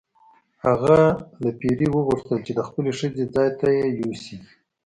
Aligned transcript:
هغه 0.65 0.99
له 1.43 1.49
پیري 1.59 1.87
وغوښتل 1.91 2.39
چې 2.45 2.51
د 2.55 2.59
خپلې 2.67 2.91
ښځې 2.99 3.23
ځای 3.35 3.49
ته 3.59 3.67
یې 3.77 3.87
یوسي. 3.99 4.37